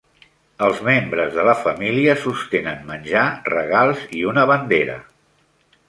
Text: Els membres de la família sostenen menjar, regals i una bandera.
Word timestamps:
Els 0.67 0.79
membres 0.87 1.35
de 1.35 1.43
la 1.49 1.55
família 1.65 2.17
sostenen 2.23 2.81
menjar, 2.91 3.27
regals 3.53 4.03
i 4.23 4.27
una 4.33 4.51
bandera. 4.55 4.99